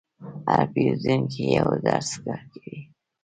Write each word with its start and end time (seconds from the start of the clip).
هر 0.51 0.65
پیرودونکی 0.73 1.43
یو 1.57 1.69
درس 1.85 2.09
درکوي. 2.25 2.79